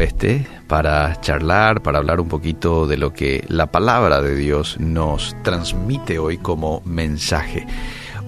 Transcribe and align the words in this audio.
este 0.00 0.44
para 0.66 1.20
charlar, 1.20 1.80
para 1.80 1.98
hablar 1.98 2.20
un 2.20 2.28
poquito 2.28 2.88
de 2.88 2.96
lo 2.96 3.12
que 3.12 3.44
la 3.48 3.70
palabra 3.70 4.20
de 4.20 4.34
Dios 4.34 4.78
nos 4.80 5.36
transmite 5.44 6.18
hoy 6.18 6.38
como 6.38 6.82
mensaje. 6.84 7.66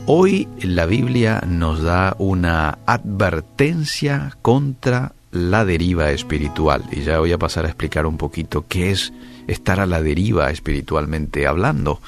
Hoy 0.06 0.46
la 0.62 0.86
Biblia 0.86 1.42
nos 1.46 1.82
da 1.82 2.14
una 2.18 2.78
advertencia 2.86 4.36
contra 4.40 5.14
la 5.32 5.64
deriva 5.64 6.12
espiritual 6.12 6.84
y 6.92 7.02
ya 7.02 7.18
voy 7.18 7.32
a 7.32 7.38
pasar 7.38 7.64
a 7.64 7.68
explicar 7.68 8.06
un 8.06 8.18
poquito 8.18 8.64
qué 8.68 8.92
es 8.92 9.12
estar 9.48 9.80
a 9.80 9.86
la 9.86 10.00
deriva 10.00 10.50
espiritualmente 10.50 11.48
hablando. 11.48 12.00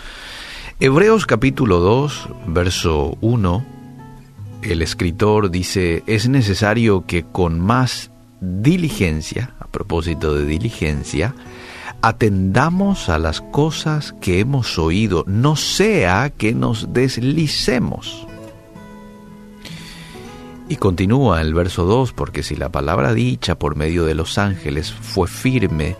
Hebreos 0.78 1.26
capítulo 1.26 1.80
2, 1.80 2.28
verso 2.46 3.18
1, 3.20 3.66
el 4.62 4.80
escritor 4.80 5.50
dice, 5.50 6.04
es 6.06 6.28
necesario 6.28 7.04
que 7.04 7.24
con 7.24 7.58
más 7.58 8.12
diligencia, 8.40 9.54
a 9.60 9.66
propósito 9.66 10.34
de 10.34 10.46
diligencia, 10.46 11.34
atendamos 12.02 13.08
a 13.08 13.18
las 13.18 13.40
cosas 13.40 14.14
que 14.20 14.40
hemos 14.40 14.78
oído, 14.78 15.24
no 15.26 15.56
sea 15.56 16.30
que 16.30 16.54
nos 16.54 16.92
deslicemos. 16.92 18.26
Y 20.68 20.76
continúa 20.76 21.40
el 21.40 21.52
verso 21.52 21.84
2, 21.84 22.12
porque 22.12 22.42
si 22.42 22.54
la 22.54 22.68
palabra 22.68 23.12
dicha 23.12 23.58
por 23.58 23.76
medio 23.76 24.04
de 24.04 24.14
los 24.14 24.38
ángeles 24.38 24.92
fue 24.92 25.26
firme, 25.26 25.96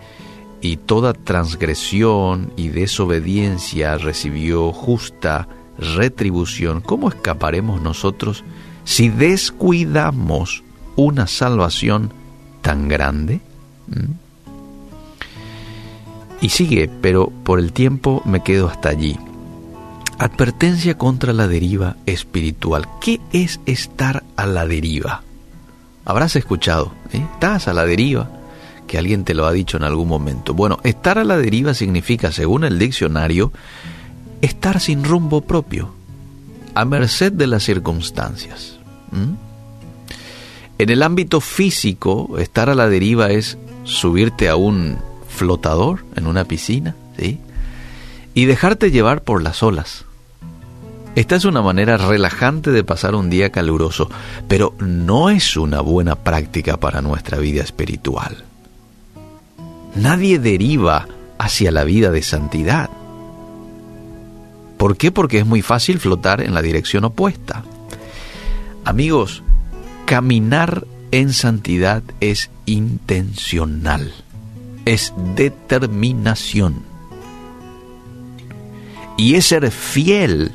y 0.61 0.77
toda 0.77 1.13
transgresión 1.13 2.53
y 2.55 2.69
desobediencia 2.69 3.97
recibió 3.97 4.71
justa 4.71 5.47
retribución, 5.77 6.81
¿cómo 6.81 7.09
escaparemos 7.09 7.81
nosotros 7.81 8.43
si 8.83 9.09
descuidamos 9.09 10.63
una 10.95 11.25
salvación 11.27 12.13
tan 12.61 12.87
grande? 12.87 13.41
Y 16.41 16.49
sigue, 16.49 16.89
pero 17.01 17.29
por 17.43 17.59
el 17.59 17.71
tiempo 17.71 18.21
me 18.25 18.41
quedo 18.41 18.67
hasta 18.67 18.89
allí. 18.89 19.17
Advertencia 20.17 20.97
contra 20.97 21.33
la 21.33 21.47
deriva 21.47 21.97
espiritual. 22.05 22.87
¿Qué 22.99 23.19
es 23.31 23.59
estar 23.65 24.23
a 24.35 24.45
la 24.45 24.65
deriva? 24.65 25.23
Habrás 26.05 26.35
escuchado, 26.35 26.93
¿eh? 27.13 27.25
estás 27.33 27.67
a 27.67 27.73
la 27.73 27.85
deriva, 27.85 28.29
que 28.87 28.97
alguien 28.97 29.23
te 29.23 29.33
lo 29.33 29.45
ha 29.45 29.51
dicho 29.51 29.77
en 29.77 29.83
algún 29.83 30.07
momento. 30.07 30.53
Bueno, 30.53 30.79
estar 30.83 31.17
a 31.17 31.23
la 31.23 31.37
deriva 31.37 31.73
significa, 31.73 32.31
según 32.31 32.63
el 32.63 32.79
diccionario, 32.79 33.51
estar 34.41 34.79
sin 34.79 35.03
rumbo 35.03 35.41
propio, 35.41 35.93
a 36.73 36.85
merced 36.85 37.31
de 37.31 37.47
las 37.47 37.63
circunstancias. 37.63 38.79
En 40.81 40.89
el 40.89 41.03
ámbito 41.03 41.41
físico, 41.41 42.39
estar 42.39 42.67
a 42.67 42.73
la 42.73 42.89
deriva 42.89 43.29
es 43.29 43.59
subirte 43.83 44.49
a 44.49 44.55
un 44.55 44.97
flotador 45.29 46.03
en 46.15 46.25
una 46.25 46.45
piscina, 46.45 46.95
¿sí? 47.19 47.37
Y 48.33 48.45
dejarte 48.45 48.89
llevar 48.89 49.21
por 49.21 49.43
las 49.43 49.61
olas. 49.61 50.05
Esta 51.13 51.35
es 51.35 51.45
una 51.45 51.61
manera 51.61 51.97
relajante 51.97 52.71
de 52.71 52.83
pasar 52.83 53.13
un 53.13 53.29
día 53.29 53.51
caluroso, 53.51 54.09
pero 54.47 54.73
no 54.79 55.29
es 55.29 55.55
una 55.55 55.81
buena 55.81 56.15
práctica 56.15 56.77
para 56.77 57.03
nuestra 57.03 57.37
vida 57.37 57.61
espiritual. 57.61 58.43
Nadie 59.93 60.39
deriva 60.39 61.07
hacia 61.37 61.69
la 61.69 61.83
vida 61.83 62.09
de 62.09 62.23
santidad. 62.23 62.89
¿Por 64.79 64.97
qué? 64.97 65.11
Porque 65.11 65.37
es 65.37 65.45
muy 65.45 65.61
fácil 65.61 65.99
flotar 65.99 66.41
en 66.41 66.55
la 66.55 66.63
dirección 66.63 67.05
opuesta. 67.05 67.63
Amigos, 68.83 69.43
caminar 70.11 70.85
en 71.11 71.31
santidad 71.31 72.03
es 72.19 72.49
intencional, 72.65 74.13
es 74.83 75.13
determinación. 75.37 76.83
Y 79.17 79.35
es 79.35 79.45
ser 79.45 79.71
fiel 79.71 80.51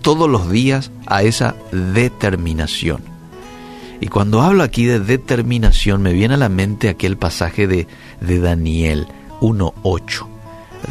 todos 0.00 0.30
los 0.30 0.48
días 0.48 0.92
a 1.06 1.24
esa 1.24 1.56
determinación. 1.72 3.02
Y 4.00 4.06
cuando 4.06 4.42
hablo 4.42 4.62
aquí 4.62 4.84
de 4.84 5.00
determinación 5.00 6.00
me 6.00 6.12
viene 6.12 6.34
a 6.34 6.36
la 6.36 6.48
mente 6.48 6.88
aquel 6.88 7.16
pasaje 7.16 7.66
de, 7.66 7.88
de 8.20 8.38
Daniel 8.38 9.08
1.8. 9.40 10.24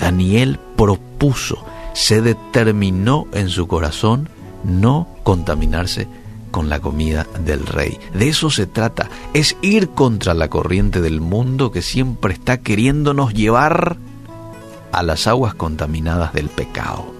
Daniel 0.01 0.59
propuso, 0.75 1.65
se 1.93 2.21
determinó 2.21 3.27
en 3.31 3.47
su 3.47 3.65
corazón 3.65 4.27
no 4.65 5.07
contaminarse 5.23 6.09
con 6.53 6.69
la 6.69 6.79
comida 6.79 7.25
del 7.43 7.65
rey. 7.65 7.97
De 8.13 8.29
eso 8.29 8.51
se 8.51 8.67
trata, 8.67 9.09
es 9.33 9.57
ir 9.63 9.89
contra 9.89 10.35
la 10.35 10.49
corriente 10.49 11.01
del 11.01 11.19
mundo 11.19 11.71
que 11.71 11.81
siempre 11.81 12.31
está 12.31 12.61
queriéndonos 12.61 13.33
llevar 13.33 13.97
a 14.91 15.01
las 15.01 15.25
aguas 15.25 15.55
contaminadas 15.55 16.31
del 16.33 16.49
pecado. 16.49 17.11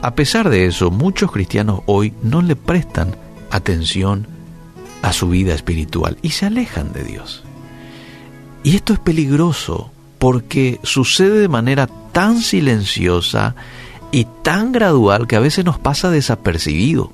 A 0.00 0.14
pesar 0.14 0.48
de 0.48 0.64
eso, 0.64 0.90
muchos 0.90 1.30
cristianos 1.30 1.82
hoy 1.84 2.14
no 2.22 2.40
le 2.40 2.56
prestan 2.56 3.14
atención 3.50 4.26
a 5.02 5.12
su 5.12 5.28
vida 5.28 5.52
espiritual 5.52 6.16
y 6.22 6.30
se 6.30 6.46
alejan 6.46 6.94
de 6.94 7.04
Dios. 7.04 7.44
Y 8.62 8.76
esto 8.76 8.94
es 8.94 8.98
peligroso 8.98 9.92
porque 10.18 10.80
sucede 10.84 11.38
de 11.38 11.48
manera 11.48 11.86
tan 12.12 12.40
silenciosa 12.40 13.56
y 14.10 14.26
tan 14.42 14.72
gradual 14.72 15.26
que 15.26 15.36
a 15.36 15.40
veces 15.40 15.66
nos 15.66 15.78
pasa 15.78 16.10
desapercibido 16.10 17.12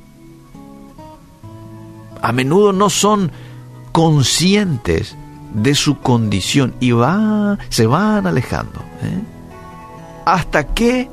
a 2.22 2.32
menudo 2.32 2.72
no 2.72 2.90
son 2.90 3.30
conscientes 3.92 5.16
de 5.52 5.74
su 5.74 5.98
condición 5.98 6.74
y 6.80 6.92
se 7.68 7.86
van 7.86 8.26
alejando. 8.26 8.80
¿eh? 9.02 9.20
Hasta 10.26 10.66
que 10.66 11.08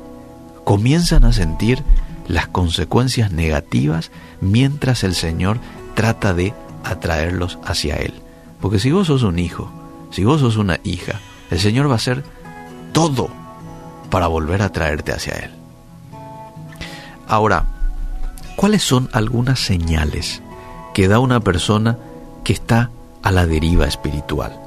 comienzan 0.64 1.24
a 1.24 1.32
sentir 1.32 1.82
las 2.28 2.48
consecuencias 2.48 3.32
negativas 3.32 4.10
mientras 4.40 5.04
el 5.04 5.14
Señor 5.14 5.58
trata 5.94 6.34
de 6.34 6.54
atraerlos 6.84 7.58
hacia 7.64 7.96
Él. 7.96 8.14
Porque 8.60 8.78
si 8.78 8.90
vos 8.90 9.06
sos 9.06 9.22
un 9.22 9.38
hijo, 9.38 9.70
si 10.10 10.24
vos 10.24 10.40
sos 10.40 10.56
una 10.56 10.80
hija, 10.84 11.20
el 11.50 11.60
Señor 11.60 11.88
va 11.88 11.92
a 11.92 11.96
hacer 11.96 12.24
todo 12.92 13.28
para 14.10 14.26
volver 14.26 14.62
a 14.62 14.70
traerte 14.70 15.12
hacia 15.12 15.34
Él. 15.34 15.50
Ahora, 17.28 17.66
¿cuáles 18.56 18.82
son 18.82 19.08
algunas 19.12 19.60
señales 19.60 20.42
que 20.96 21.08
da 21.08 21.18
una 21.18 21.40
persona 21.40 21.98
que 22.42 22.54
está 22.54 22.90
a 23.22 23.30
la 23.30 23.46
deriva 23.46 23.86
espiritual. 23.86 24.58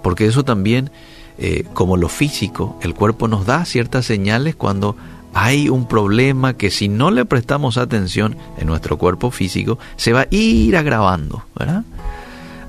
Porque 0.00 0.26
eso 0.26 0.44
también, 0.44 0.92
eh, 1.38 1.64
como 1.74 1.96
lo 1.96 2.08
físico, 2.08 2.78
el 2.82 2.94
cuerpo 2.94 3.26
nos 3.26 3.46
da 3.46 3.64
ciertas 3.64 4.06
señales 4.06 4.54
cuando 4.54 4.94
hay 5.34 5.68
un 5.68 5.88
problema 5.88 6.56
que 6.56 6.70
si 6.70 6.86
no 6.86 7.10
le 7.10 7.24
prestamos 7.24 7.78
atención 7.78 8.36
en 8.58 8.68
nuestro 8.68 8.96
cuerpo 8.96 9.32
físico, 9.32 9.76
se 9.96 10.12
va 10.12 10.20
a 10.20 10.26
ir 10.30 10.76
agravando, 10.76 11.42
¿verdad? 11.58 11.82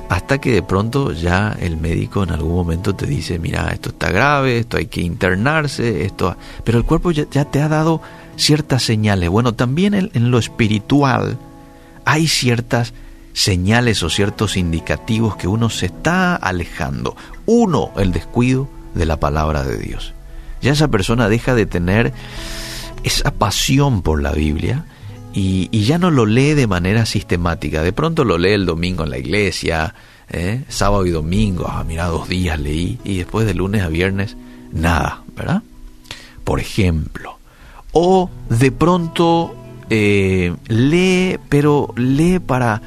Hasta 0.09 0.40
que 0.40 0.52
de 0.52 0.64
pronto 0.64 1.12
ya 1.12 1.56
el 1.59 1.78
médico 1.78 2.24
en 2.24 2.31
algún 2.31 2.56
momento 2.56 2.96
te 2.96 3.06
dice, 3.06 3.38
mira, 3.38 3.70
esto 3.70 3.90
está 3.90 4.09
grave, 4.09 4.58
esto 4.58 4.78
hay 4.78 4.88
que 4.88 5.02
internarse, 5.02 6.03
esto... 6.03 6.36
Pero 6.64 6.80
el 6.80 6.86
cuerpo 6.86 7.12
ya, 7.12 7.46
te 7.46 7.62
ha 7.62 7.68
dado 7.68 8.02
ciertas 8.38 8.81
señales. 8.81 9.30
Bueno, 9.30 9.53
también 9.53 9.94
en 9.94 10.31
lo 10.31 10.40
espiritual, 10.40 11.38
hay 12.06 12.28
ciertas 12.28 12.94
señales 13.34 14.03
o 14.03 14.09
ciertos 14.09 14.57
indicativos 14.57 15.35
que 15.35 15.47
uno 15.47 15.69
se 15.69 15.88
está 15.88 16.35
alejando. 16.35 17.16
Uno, 17.45 17.91
el 17.97 18.12
descuido 18.12 18.67
de 18.94 19.06
la 19.06 19.19
palabra 19.19 19.63
de 19.63 19.78
Dios. 19.78 20.13
Ya 20.61 20.73
esa 20.73 20.90
persona 20.90 21.29
deja 21.29 21.56
de 21.56 21.66
tener 21.66 22.14
esa 23.03 23.31
pasión 23.31 24.02
por 24.02 24.22
la 24.22 24.31
Biblia 24.31 24.85
y, 25.34 25.70
ya 25.85 25.97
no 25.97 26.11
lo 26.11 26.26
lee 26.26 26.53
de 26.53 26.67
manera 26.67 27.05
sistemática. 27.05 27.81
De 27.81 27.93
pronto 27.93 28.23
lo 28.23 28.37
lee 28.37 28.52
el 28.52 28.66
domingo 28.66 29.03
en 29.03 29.09
la 29.09 29.17
iglesia, 29.17 29.96
¿eh? 30.29 30.64
sábado 30.67 31.05
y 31.05 31.11
domingo, 31.11 31.67
ah, 31.70 31.84
mira, 31.84 32.08
dos 32.08 32.28
días 32.28 32.59
leí, 32.59 32.99
y 33.03 33.17
después 33.17 33.46
de 33.46 33.53
lunes 33.53 33.81
a 33.81 33.87
viernes, 33.87 34.35
nada, 34.72 35.23
¿verdad? 35.35 35.64
Por 36.43 36.59
ejemplo. 36.59 37.37
O 37.93 38.29
de 38.49 38.72
pronto 38.72 39.55
eh, 39.93 40.55
lee, 40.70 41.38
pero 41.49 41.93
lee 41.97 42.40
para 42.40 42.82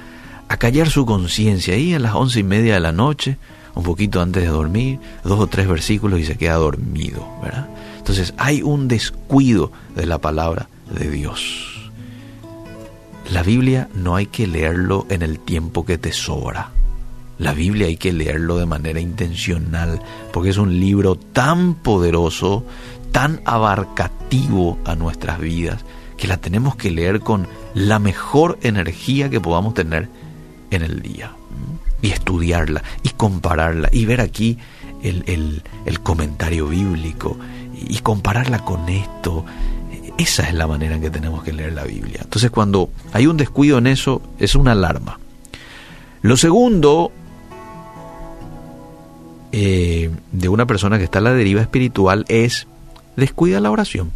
acallar 0.48 0.88
su 0.88 1.04
conciencia. 1.04 1.74
Ahí 1.74 1.92
a 1.92 1.98
las 1.98 2.14
once 2.14 2.40
y 2.40 2.42
media 2.42 2.74
de 2.74 2.80
la 2.80 2.92
noche, 2.92 3.36
un 3.74 3.82
poquito 3.82 4.22
antes 4.22 4.42
de 4.42 4.48
dormir, 4.48 4.98
dos 5.22 5.38
o 5.38 5.46
tres 5.46 5.68
versículos 5.68 6.18
y 6.18 6.24
se 6.24 6.38
queda 6.38 6.54
dormido, 6.54 7.28
¿verdad? 7.42 7.68
Entonces 7.98 8.32
hay 8.38 8.62
un 8.62 8.88
descuido 8.88 9.70
de 9.94 10.06
la 10.06 10.18
palabra 10.18 10.70
de 10.98 11.10
Dios. 11.10 11.92
La 13.30 13.42
Biblia 13.42 13.90
no 13.94 14.16
hay 14.16 14.24
que 14.24 14.46
leerlo 14.46 15.06
en 15.10 15.20
el 15.20 15.40
tiempo 15.40 15.84
que 15.84 15.98
te 15.98 16.10
sobra. 16.10 16.70
La 17.36 17.52
Biblia 17.52 17.88
hay 17.88 17.98
que 17.98 18.14
leerlo 18.14 18.56
de 18.56 18.64
manera 18.64 19.00
intencional 19.00 20.00
porque 20.32 20.50
es 20.50 20.56
un 20.56 20.80
libro 20.80 21.16
tan 21.16 21.74
poderoso, 21.74 22.64
tan 23.12 23.42
abarcativo 23.44 24.78
a 24.86 24.94
nuestras 24.94 25.38
vidas 25.38 25.84
que 26.16 26.28
la 26.28 26.36
tenemos 26.36 26.76
que 26.76 26.90
leer 26.90 27.20
con 27.20 27.46
la 27.74 27.98
mejor 27.98 28.58
energía 28.62 29.30
que 29.30 29.40
podamos 29.40 29.74
tener 29.74 30.08
en 30.70 30.82
el 30.82 31.02
día. 31.02 31.32
y 32.02 32.10
estudiarla 32.10 32.82
y 33.02 33.08
compararla 33.10 33.88
y 33.90 34.04
ver 34.04 34.20
aquí 34.20 34.58
el, 35.02 35.62
el 35.86 36.00
comentario 36.00 36.68
bíblico 36.68 37.38
y 37.88 37.98
compararla 38.00 38.64
con 38.64 38.88
esto. 38.88 39.44
Esa 40.18 40.46
es 40.46 40.54
la 40.54 40.66
manera 40.66 40.96
en 40.96 41.00
que 41.00 41.10
tenemos 41.10 41.42
que 41.42 41.52
leer 41.52 41.72
la 41.72 41.84
Biblia. 41.84 42.20
Entonces 42.22 42.50
cuando 42.50 42.90
hay 43.12 43.26
un 43.26 43.36
descuido 43.36 43.78
en 43.78 43.86
eso, 43.86 44.20
es 44.38 44.54
una 44.54 44.72
alarma. 44.72 45.18
Lo 46.22 46.36
segundo 46.36 47.10
eh, 49.52 50.10
de 50.32 50.48
una 50.48 50.66
persona 50.66 50.98
que 50.98 51.04
está 51.04 51.18
a 51.18 51.22
la 51.22 51.32
deriva 51.32 51.60
espiritual 51.60 52.24
es 52.28 52.66
descuida 53.16 53.60
la 53.60 53.70
oración, 53.70 54.10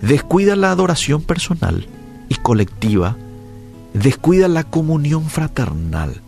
descuida 0.00 0.56
la 0.56 0.70
adoración 0.70 1.22
personal 1.22 1.86
y 2.28 2.36
colectiva, 2.36 3.16
descuida 3.94 4.48
la 4.48 4.64
comunión 4.64 5.28
fraternal. 5.28 6.20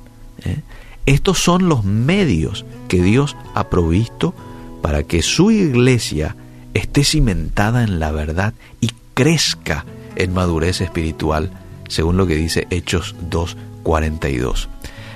¿eh? 0.45 0.61
Estos 1.07 1.39
son 1.39 1.69
los 1.69 1.85
medios 1.85 2.65
que 2.89 3.03
Dios 3.03 3.37
ha 3.55 3.69
provisto 3.69 4.35
para 4.83 5.03
que 5.05 5.23
su 5.23 5.51
iglesia 5.51 6.37
esté 6.75 7.05
cimentada 7.05 7.85
en 7.85 7.99
la 7.99 8.13
verdad 8.13 8.55
y 8.81 8.91
crezca 9.15 9.85
en 10.17 10.33
madurez 10.33 10.81
espiritual, 10.81 11.51
según 11.89 12.17
lo 12.17 12.27
que 12.27 12.37
dice 12.37 12.67
Hechos 12.71 13.15
2.42. 13.31 14.69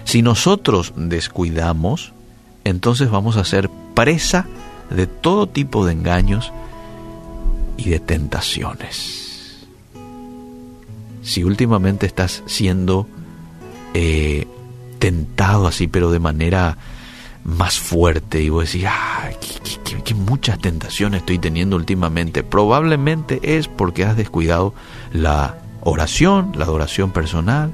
Si 0.05 0.23
nosotros 0.23 0.93
descuidamos, 0.97 2.12
entonces 2.64 3.11
vamos 3.11 3.37
a 3.37 3.44
ser 3.44 3.69
presa 3.94 4.47
de 4.91 5.06
todo 5.06 5.49
tipo 5.49 5.85
de 5.85 5.93
engaños 5.93 6.53
y 7.76 7.90
de 7.90 8.00
tentaciones. 8.00 9.67
Si 11.23 11.44
últimamente 11.44 12.06
estás 12.06 12.43
siendo 12.46 13.06
eh, 13.94 14.46
tentado 14.99 15.67
así, 15.67 15.87
pero 15.87 16.11
de 16.11 16.20
manera 16.20 16.78
más 17.44 17.78
fuerte, 17.78 18.43
y 18.43 18.49
vos 18.49 18.73
decís, 18.73 18.87
ah, 18.88 19.31
qué, 20.05 20.14
muchas 20.14 20.58
tentaciones 20.58 21.20
estoy 21.20 21.38
teniendo 21.38 21.76
últimamente, 21.76 22.43
probablemente 22.43 23.40
es 23.43 23.69
porque 23.69 24.05
has 24.05 24.17
descuidado 24.17 24.75
la 25.12 25.58
oración, 25.82 26.52
la 26.56 26.64
adoración 26.64 27.11
personal, 27.11 27.72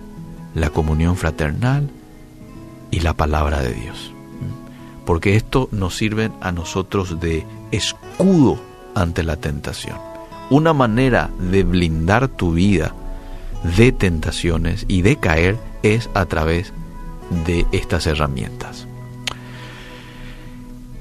la 0.54 0.70
comunión 0.70 1.16
fraternal 1.16 1.90
y 2.90 3.00
la 3.00 3.14
palabra 3.14 3.60
de 3.60 3.72
Dios 3.72 4.12
porque 5.04 5.36
esto 5.36 5.68
nos 5.72 5.96
sirve 5.96 6.30
a 6.40 6.52
nosotros 6.52 7.20
de 7.20 7.44
escudo 7.70 8.58
ante 8.94 9.22
la 9.22 9.36
tentación. 9.36 9.96
Una 10.50 10.72
manera 10.72 11.30
de 11.38 11.64
blindar 11.64 12.28
tu 12.28 12.52
vida 12.52 12.94
de 13.76 13.92
tentaciones 13.92 14.84
y 14.88 15.02
de 15.02 15.16
caer 15.16 15.58
es 15.82 16.10
a 16.14 16.26
través 16.26 16.72
de 17.46 17.66
estas 17.72 18.06
herramientas. 18.06 18.86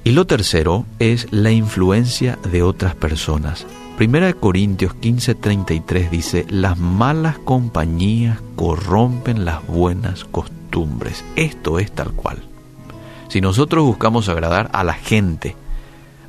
Y 0.03 0.11
lo 0.11 0.25
tercero 0.25 0.85
es 0.99 1.31
la 1.31 1.51
influencia 1.51 2.39
de 2.51 2.63
otras 2.63 2.95
personas. 2.95 3.67
Primera 3.97 4.25
de 4.27 4.33
Corintios 4.33 4.95
15:33 4.95 6.09
dice, 6.09 6.45
las 6.49 6.77
malas 6.77 7.37
compañías 7.37 8.39
corrompen 8.55 9.45
las 9.45 9.65
buenas 9.67 10.23
costumbres. 10.25 11.23
Esto 11.35 11.77
es 11.77 11.91
tal 11.91 12.11
cual. 12.13 12.39
Si 13.27 13.41
nosotros 13.41 13.85
buscamos 13.85 14.27
agradar 14.27 14.69
a 14.73 14.83
la 14.83 14.93
gente 14.93 15.55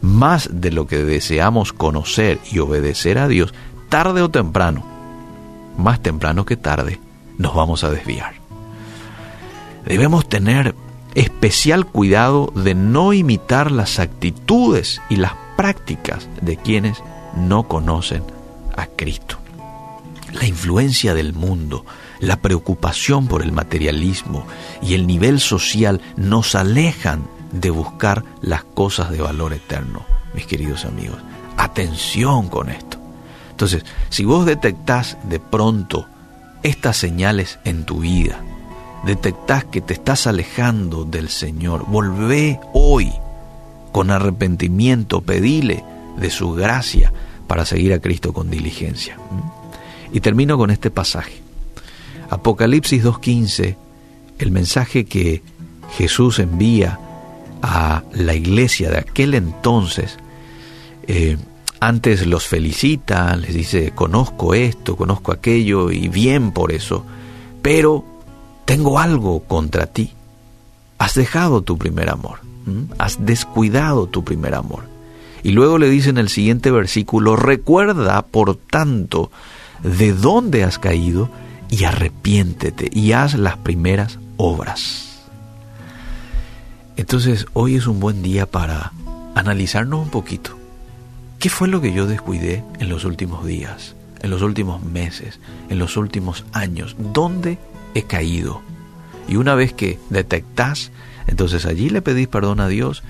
más 0.02 0.50
de 0.52 0.70
lo 0.70 0.86
que 0.86 1.04
deseamos 1.04 1.72
conocer 1.72 2.38
y 2.50 2.58
obedecer 2.58 3.18
a 3.18 3.28
Dios, 3.28 3.54
tarde 3.88 4.20
o 4.20 4.30
temprano, 4.30 4.84
más 5.78 6.00
temprano 6.02 6.44
que 6.44 6.56
tarde, 6.56 7.00
nos 7.38 7.54
vamos 7.54 7.84
a 7.84 7.90
desviar. 7.90 8.34
Debemos 9.86 10.28
tener 10.28 10.74
especial 11.14 11.86
cuidado 11.86 12.52
de 12.54 12.74
no 12.74 13.12
imitar 13.12 13.70
las 13.70 13.98
actitudes 13.98 15.00
y 15.08 15.16
las 15.16 15.32
prácticas 15.56 16.28
de 16.40 16.56
quienes 16.56 17.02
no 17.36 17.68
conocen 17.68 18.24
a 18.76 18.86
Cristo. 18.86 19.38
La 20.32 20.46
influencia 20.46 21.14
del 21.14 21.34
mundo, 21.34 21.84
la 22.18 22.36
preocupación 22.36 23.26
por 23.26 23.42
el 23.42 23.52
materialismo 23.52 24.46
y 24.80 24.94
el 24.94 25.06
nivel 25.06 25.40
social 25.40 26.00
nos 26.16 26.54
alejan 26.54 27.24
de 27.52 27.70
buscar 27.70 28.24
las 28.40 28.64
cosas 28.64 29.10
de 29.10 29.20
valor 29.20 29.52
eterno, 29.52 30.04
mis 30.34 30.46
queridos 30.46 30.84
amigos. 30.84 31.18
Atención 31.56 32.48
con 32.48 32.70
esto. 32.70 32.98
Entonces, 33.50 33.84
si 34.08 34.24
vos 34.24 34.46
detectás 34.46 35.18
de 35.24 35.38
pronto 35.38 36.06
estas 36.62 36.96
señales 36.96 37.58
en 37.64 37.84
tu 37.84 38.00
vida, 38.00 38.40
detectás 39.04 39.64
que 39.64 39.80
te 39.80 39.94
estás 39.94 40.26
alejando 40.26 41.04
del 41.04 41.28
Señor, 41.28 41.84
volvé 41.86 42.58
hoy 42.72 43.12
con 43.92 44.10
arrepentimiento, 44.10 45.20
pedile 45.20 45.84
de 46.16 46.30
su 46.30 46.52
gracia 46.52 47.12
para 47.46 47.66
seguir 47.66 47.92
a 47.92 48.00
Cristo 48.00 48.32
con 48.32 48.50
diligencia. 48.50 49.16
¿Mm? 49.16 50.16
Y 50.16 50.20
termino 50.20 50.56
con 50.56 50.70
este 50.70 50.90
pasaje. 50.90 51.42
Apocalipsis 52.30 53.04
2.15, 53.04 53.76
el 54.38 54.50
mensaje 54.50 55.04
que 55.04 55.42
Jesús 55.96 56.38
envía 56.38 56.98
a 57.62 58.02
la 58.12 58.34
iglesia 58.34 58.90
de 58.90 58.98
aquel 58.98 59.34
entonces, 59.34 60.18
eh, 61.06 61.38
antes 61.80 62.26
los 62.26 62.46
felicita, 62.46 63.34
les 63.36 63.54
dice, 63.54 63.92
conozco 63.92 64.54
esto, 64.54 64.96
conozco 64.96 65.32
aquello 65.32 65.90
y 65.90 66.08
bien 66.08 66.52
por 66.52 66.72
eso, 66.72 67.04
pero 67.60 68.04
tengo 68.64 68.98
algo 68.98 69.40
contra 69.40 69.86
ti. 69.86 70.12
Has 70.98 71.14
dejado 71.14 71.62
tu 71.62 71.78
primer 71.78 72.08
amor, 72.08 72.38
has 72.98 73.24
descuidado 73.24 74.06
tu 74.06 74.22
primer 74.22 74.54
amor. 74.54 74.84
Y 75.42 75.50
luego 75.50 75.78
le 75.78 75.90
dice 75.90 76.10
en 76.10 76.18
el 76.18 76.28
siguiente 76.28 76.70
versículo, 76.70 77.34
recuerda, 77.34 78.22
por 78.22 78.54
tanto, 78.54 79.32
de 79.82 80.12
dónde 80.12 80.62
has 80.62 80.78
caído 80.78 81.28
y 81.68 81.82
arrepiéntete 81.82 82.90
y 82.92 83.10
haz 83.12 83.34
las 83.34 83.56
primeras 83.56 84.20
obras. 84.36 85.11
Entonces 86.96 87.46
hoy 87.52 87.76
es 87.76 87.86
un 87.86 88.00
buen 88.00 88.22
día 88.22 88.46
para 88.46 88.92
analizarnos 89.34 90.00
un 90.00 90.10
poquito. 90.10 90.58
¿Qué 91.38 91.48
fue 91.48 91.68
lo 91.68 91.80
que 91.80 91.92
yo 91.92 92.06
descuidé 92.06 92.62
en 92.78 92.88
los 92.88 93.04
últimos 93.04 93.44
días, 93.44 93.96
en 94.20 94.30
los 94.30 94.42
últimos 94.42 94.82
meses, 94.82 95.40
en 95.70 95.78
los 95.78 95.96
últimos 95.96 96.44
años? 96.52 96.94
¿Dónde 96.98 97.58
he 97.94 98.02
caído? 98.02 98.62
Y 99.26 99.36
una 99.36 99.54
vez 99.54 99.72
que 99.72 99.98
detectás, 100.10 100.92
entonces 101.26 101.66
allí 101.66 101.88
le 101.88 102.02
pedís 102.02 102.28
perdón 102.28 102.60
a 102.60 102.68
Dios 102.68 103.02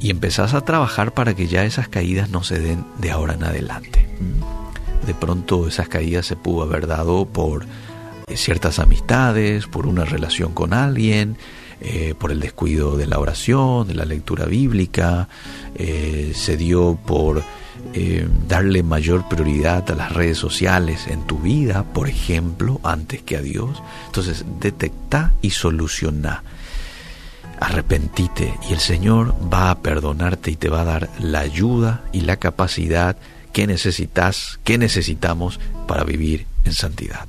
y 0.00 0.10
empezás 0.10 0.54
a 0.54 0.60
trabajar 0.62 1.14
para 1.14 1.34
que 1.34 1.46
ya 1.46 1.64
esas 1.64 1.88
caídas 1.88 2.30
no 2.30 2.42
se 2.42 2.58
den 2.58 2.84
de 2.98 3.10
ahora 3.10 3.34
en 3.34 3.44
adelante. 3.44 4.08
De 5.06 5.14
pronto 5.14 5.68
esas 5.68 5.88
caídas 5.88 6.26
se 6.26 6.36
pudo 6.36 6.64
haber 6.64 6.86
dado 6.86 7.26
por 7.26 7.64
eh, 8.26 8.36
ciertas 8.36 8.78
amistades, 8.78 9.66
por 9.66 9.86
una 9.86 10.04
relación 10.04 10.52
con 10.52 10.72
alguien, 10.72 11.36
eh, 11.80 12.14
por 12.18 12.32
el 12.32 12.40
descuido 12.40 12.96
de 12.96 13.06
la 13.06 13.18
oración, 13.18 13.88
de 13.88 13.94
la 13.94 14.04
lectura 14.04 14.46
bíblica, 14.46 15.28
eh, 15.74 16.32
se 16.34 16.56
dio 16.56 16.98
por 17.06 17.42
darle 18.46 18.82
mayor 18.82 19.28
prioridad 19.28 19.90
a 19.90 19.94
las 19.94 20.12
redes 20.12 20.36
sociales 20.36 21.06
en 21.06 21.26
tu 21.26 21.38
vida, 21.38 21.84
por 21.84 22.08
ejemplo, 22.08 22.80
antes 22.84 23.22
que 23.22 23.36
a 23.36 23.42
Dios. 23.42 23.82
Entonces, 24.06 24.44
detecta 24.60 25.32
y 25.42 25.50
soluciona. 25.50 26.42
Arrepentite 27.60 28.54
y 28.68 28.72
el 28.72 28.78
Señor 28.78 29.34
va 29.52 29.70
a 29.70 29.80
perdonarte 29.80 30.50
y 30.50 30.56
te 30.56 30.68
va 30.68 30.82
a 30.82 30.84
dar 30.84 31.08
la 31.18 31.40
ayuda 31.40 32.04
y 32.12 32.20
la 32.20 32.36
capacidad 32.36 33.16
¿Qué 33.52 33.66
necesitas? 33.66 34.60
¿Qué 34.62 34.78
necesitamos 34.78 35.58
para 35.86 36.04
vivir 36.04 36.46
en 36.64 36.74
santidad? 36.74 37.26